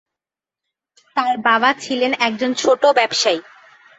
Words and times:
তাঁর 1.15 1.35
বাবা 1.39 1.69
ছিলেন 1.79 2.11
একজন 2.19 2.51
ছোট 2.53 2.81
ব্যবসায়ী। 2.95 3.39